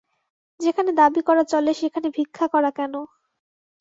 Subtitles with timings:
[0.59, 2.93] যেখানে দাবি করা চলে সেখানে ভিক্ষা করা কেন।